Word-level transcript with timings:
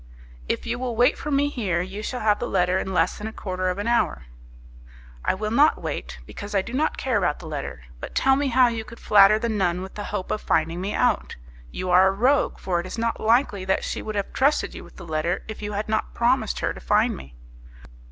"If 0.49 0.65
you 0.65 0.79
will 0.79 0.95
wait 0.95 1.15
for 1.15 1.29
me 1.29 1.47
here, 1.49 1.83
you 1.83 2.01
shall 2.01 2.21
have 2.21 2.39
the 2.39 2.47
letter 2.47 2.79
in 2.79 2.91
less 2.91 3.19
than 3.19 3.27
a 3.27 3.31
quarter 3.31 3.69
of 3.69 3.77
an 3.77 3.85
hour." 3.85 4.25
"I 5.23 5.35
will 5.35 5.51
not 5.51 5.79
wait, 5.83 6.17
because 6.25 6.55
I 6.55 6.63
do 6.63 6.73
not 6.73 6.97
care 6.97 7.19
about 7.19 7.37
the 7.37 7.45
letter. 7.45 7.83
But 7.99 8.15
tell 8.15 8.35
me 8.35 8.47
how 8.47 8.67
you 8.67 8.83
could 8.83 8.99
flatter 8.99 9.37
the 9.37 9.47
nun 9.47 9.83
with 9.83 9.93
the 9.93 10.05
hope 10.05 10.31
of 10.31 10.41
finding 10.41 10.81
me 10.81 10.95
out? 10.95 11.35
You 11.69 11.91
are 11.91 12.07
a 12.07 12.11
rogue, 12.13 12.57
for 12.57 12.79
it 12.79 12.87
is 12.87 12.97
not 12.97 13.19
likely 13.21 13.63
that 13.65 13.83
she 13.83 14.01
would 14.01 14.15
have 14.15 14.33
trusted 14.33 14.73
you 14.73 14.83
with 14.83 14.95
the 14.95 15.05
letter 15.05 15.43
if 15.47 15.61
you 15.61 15.73
had 15.73 15.87
not 15.87 16.15
promised 16.15 16.61
her 16.61 16.73
to 16.73 16.79
find 16.79 17.15
me." 17.15 17.35